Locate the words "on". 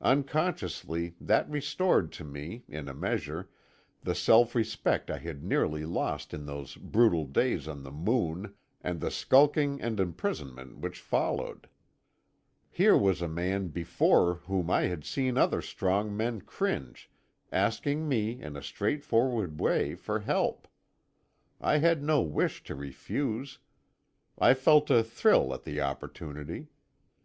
7.68-7.84